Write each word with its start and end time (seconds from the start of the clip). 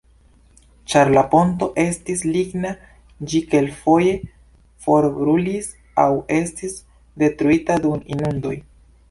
Ĉar 0.91 1.09
la 1.15 1.21
ponto 1.33 1.67
estis 1.83 2.23
ligna, 2.35 2.71
ĝi 3.33 3.41
kelkfoje 3.51 4.15
forbrulis 4.87 5.69
aŭ 6.07 6.09
estis 6.41 6.81
detruita 7.25 7.79
dum 7.87 8.05
inundoj. 8.17 8.57